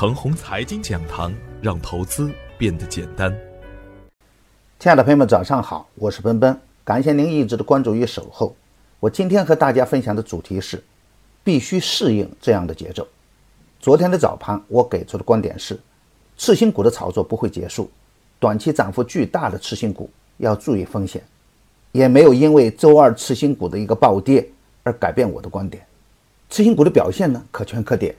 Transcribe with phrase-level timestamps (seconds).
[0.00, 3.30] 程红财经讲堂，让投资变得简单。
[4.78, 8.56] 亲爱的朋友们，早上好，我是奔奔，感谢您一直的关注与守候。
[8.98, 10.82] 我今天和大家分享的主题是，
[11.44, 13.06] 必须适应这样的节奏。
[13.78, 15.78] 昨天的早盘，我给出的观点是，
[16.38, 17.90] 次新股的炒作不会结束，
[18.38, 20.08] 短期涨幅巨大的次新股
[20.38, 21.22] 要注意风险，
[21.92, 24.48] 也没有因为周二次新股的一个暴跌
[24.82, 25.84] 而改变我的观点。
[26.48, 28.14] 次新股的表现呢，可圈可点。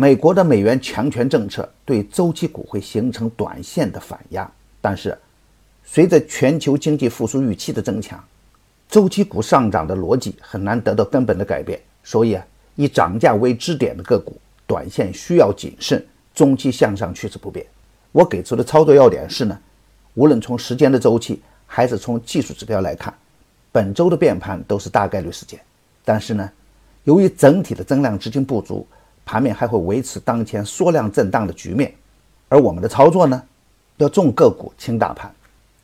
[0.00, 4.50] 美国的美元强权政策对周期股会形成短线的反压，
[4.80, 5.14] 但是
[5.84, 8.18] 随着全球经济复苏预期的增强，
[8.88, 11.78] 周期股上涨的逻辑很难得到根本的改变。
[12.02, 12.42] 所以啊，
[12.76, 16.02] 以涨价为支点的个股，短线需要谨慎，
[16.34, 17.66] 中期向上趋势不变。
[18.10, 19.60] 我给出的操作要点是呢，
[20.14, 23.12] 无论从时间的周期还是从技术指标来看，
[23.70, 25.60] 本周的变盘都是大概率事件。
[26.06, 26.50] 但是呢，
[27.04, 28.86] 由于整体的增量资金不足。
[29.30, 31.94] 盘面还会维持当前缩量震荡的局面，
[32.48, 33.40] 而我们的操作呢，
[33.98, 35.32] 要重个股轻大盘，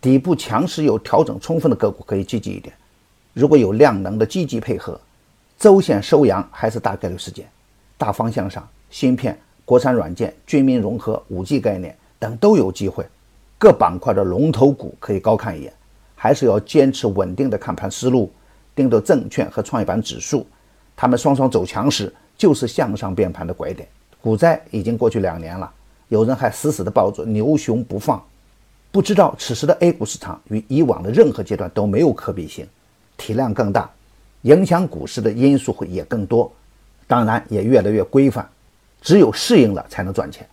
[0.00, 2.75] 底部强势有调整充分的个股可以积极一点。
[3.34, 5.00] 如果有量能的积极配合，
[5.61, 7.47] 周线收阳还是大概率事件。
[7.97, 13.06] 大方向上，芯片、国产软件、军民融合、五 G 概念等都有机会。
[13.58, 15.72] 各板块的龙头股可以高看一眼，
[16.16, 18.28] 还是要坚持稳定的看盘思路，
[18.75, 20.44] 盯着证券和创业板指数，
[20.97, 22.12] 他们双双走强时。
[22.37, 23.89] 就是向上变盘的拐点，
[24.20, 25.70] 股灾已经过去两年了，
[26.09, 28.23] 有人还死死地抱住牛熊不放，
[28.93, 32.67] 不知道此时的 A 股市场与以往的任何阶段都没有可比性，
[33.17, 33.91] 体量更大，
[34.43, 36.53] 影响股市的因素会也更多，
[37.06, 38.47] 当然也越来越规范，
[39.00, 40.47] 只有适应了才能赚钱。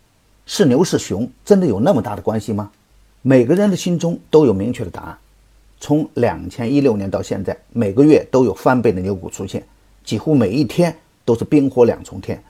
[0.45, 2.71] 是牛是熊，真的有那么大的关系吗？
[3.21, 5.17] 每个人的心中都有明确的答案。
[5.79, 9.61] 从两千一六年到现在，每个月都有翻倍的牛股出现，
[10.05, 10.95] 几乎每一天。
[11.25, 12.43] 都是冰火两重天，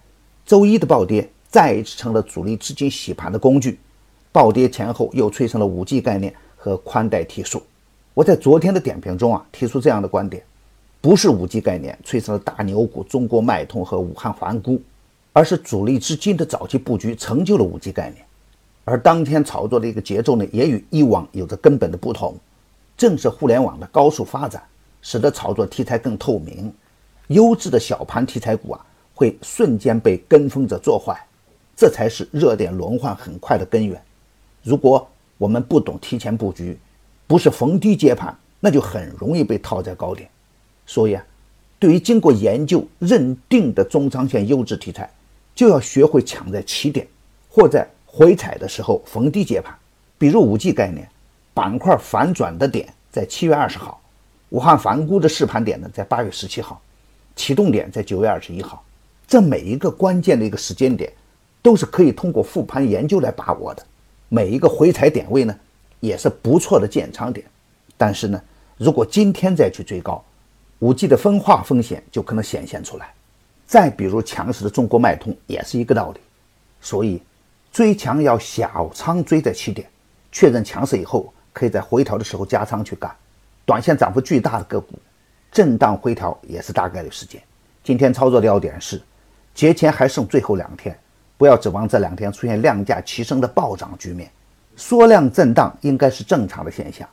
[0.45, 3.79] 周一的暴跌再一次成了主力资金洗盘的工具，
[4.31, 7.61] 暴跌前后又催生了五 G 概念和宽带提速。
[8.13, 10.43] 我在昨天的点评中啊提出这样的观点：
[11.01, 14.79] 不是五 G 概念催生了大牛股中国脉通和武汉环钴，
[15.33, 18.25] 而是主力资金的早期布局成就了五 G 概念。
[18.85, 22.35] 而当天炒作的一个节奏呢，也与以往有着根本的不同。
[22.95, 24.61] 正是互联网的高速发展，
[25.01, 26.71] 使得炒作题材更透明。
[27.27, 28.85] 优质的小盘题材股啊，
[29.15, 31.17] 会瞬间被跟风者做坏，
[31.75, 34.01] 这才是热点轮换很快的根源。
[34.61, 35.07] 如果
[35.37, 36.77] 我们不懂提前布局，
[37.27, 40.29] 不是逢低接盘，那就很容易被套在高点。
[40.85, 41.25] 所以啊，
[41.79, 45.09] 对于经过研究认定的中长线优质题材，
[45.55, 47.07] 就要学会抢在起点
[47.49, 49.73] 或在回踩的时候逢低接盘。
[50.17, 51.09] 比如五 G 概念
[51.53, 54.01] 板块反转的点在七月二十号，
[54.49, 56.81] 武汉反钴的试盘点呢在八月十七号。
[57.35, 58.83] 启动点在九月二十一号，
[59.27, 61.11] 这每一个关键的一个时间点，
[61.61, 63.85] 都是可以通过复盘研究来把握的。
[64.29, 65.55] 每一个回踩点位呢，
[65.99, 67.45] 也是不错的建仓点。
[67.97, 68.41] 但是呢，
[68.77, 70.23] 如果今天再去追高，
[70.79, 73.13] 五 G 的分化风险就可能显现出来。
[73.65, 76.19] 再比如强势的中国脉通也是一个道理。
[76.81, 77.21] 所以，
[77.71, 79.87] 追强要小仓追在起点，
[80.31, 83.09] 确认强势以后，可以在回调的时候加仓去干。
[83.65, 84.99] 短线涨幅巨大的个股。
[85.53, 87.39] 震荡回调也是大概率事件。
[87.83, 88.99] 今天操作的要点是，
[89.53, 90.97] 节前还剩最后两天，
[91.37, 94.31] 不要指望这两天出现量价齐升的暴涨局面。
[94.75, 97.07] 缩量震荡应该是正常的现象。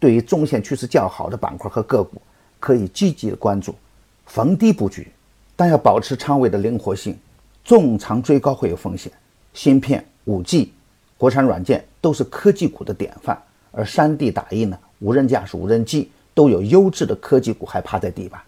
[0.00, 2.22] 对于中线趋势较好的板块和个股，
[2.58, 3.74] 可以积极的关注，
[4.24, 5.12] 逢低布局，
[5.54, 7.14] 但要保持仓位的灵活性。
[7.62, 9.12] 重仓追高会有风险。
[9.52, 10.72] 芯片、五 G、
[11.18, 13.38] 国产软件都是科技股的典范，
[13.72, 16.10] 而山地打印呢，无人驾驶、无人机。
[16.34, 18.40] 都有优质的科技股还趴在地板，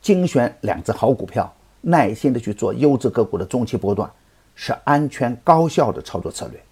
[0.00, 4.10] 精选两只好股票，耐心的去做优质个股的中期波段，
[4.54, 6.62] 是安全高效的操作策略。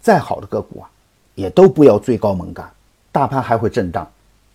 [0.00, 0.90] 再好的个股啊，
[1.34, 2.70] 也都不要追高猛干。
[3.10, 4.08] 大盘还会震荡，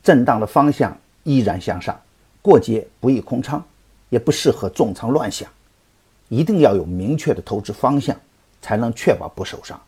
[0.04, 2.00] 震荡的方向依然向上，
[2.42, 3.64] 过节不宜空仓，
[4.10, 5.50] 也不适合重仓乱想。
[6.30, 8.16] 一定要有明确的投资方向，
[8.62, 9.80] 才能确保不受伤。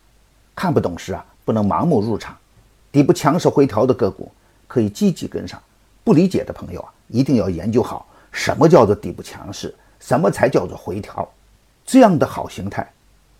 [0.54, 2.36] 看不懂时啊，不能盲目入场。
[2.92, 4.30] 底部强势回调的个股，
[4.66, 5.60] 可以积极跟上。
[6.08, 11.28] 不理解的朋友啊，一定要研究好什么叫做底部强势，什么才叫做回调，
[11.84, 12.90] 这样的好形态，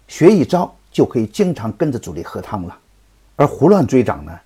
[0.06, 2.78] 学一招就可以经常跟着主力喝汤了。
[3.36, 4.38] 而胡乱追涨呢，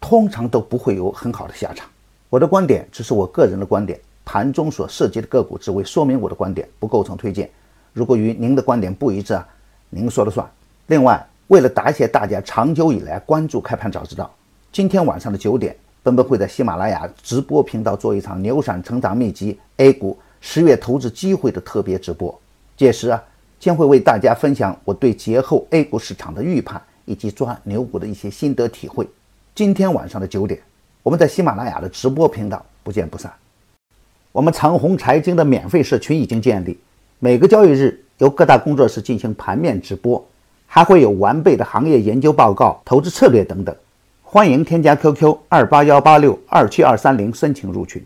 [0.00, 1.86] 通常都不会有很好的下场。
[2.30, 7.50] 我的观点只是我个人的观点，盘中所涉及的个股只为说明我的观点，不构成推荐。
[7.92, 9.46] 如果与您的观点不一致啊，
[9.90, 10.50] 您说了算。
[10.86, 14.34] 另外，为了答谢大家长久以来关注开盘早知道，
[14.72, 15.76] 今天晚上的九点。
[16.02, 22.38] 本本会在喜马拉雅直播频道做一场牛散成长秘籍 A 股十月投资机会的特别直播，
[22.76, 23.22] 届时啊，
[23.58, 29.06] 将会为大家分享我对节后 A 股市场的预判以及抓牛股的一些心得体会。
[29.54, 30.60] 今天晚上的九点，
[31.02, 33.32] 我们在喜马拉雅的直播频道不见不散。
[34.30, 36.78] 我们长虹财经的免费社群已经建立，
[37.18, 40.24] 每个交易日由各大工作室进行盘面直播，
[40.66, 43.74] 还会有完备的行业研究报告、投资策略等等。
[44.30, 48.04] 欢迎添加 QQ 二八幺八六二七二三零申请入群。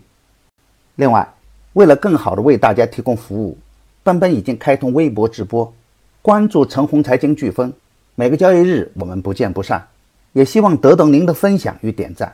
[0.95, 1.27] 另外，
[1.73, 3.57] 为了更好的为大家提供服务，
[4.03, 5.73] 奔奔已经开通微博直播，
[6.21, 7.73] 关注陈红财经飓风，
[8.15, 9.85] 每个交易日我们不见不散。
[10.31, 12.33] 也希望得到您的分享与点赞。